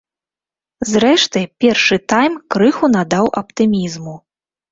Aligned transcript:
Зрэшты, 0.91 1.43
першы 1.65 1.99
тайм 2.13 2.39
крыху 2.55 2.85
надаў 2.95 3.25
аптымізму. 3.45 4.15